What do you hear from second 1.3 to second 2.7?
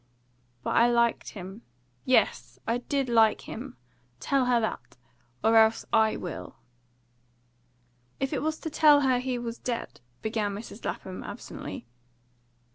him. Yes